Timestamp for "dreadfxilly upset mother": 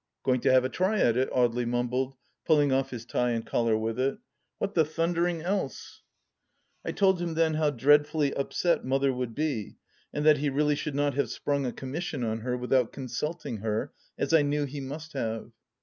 7.69-9.13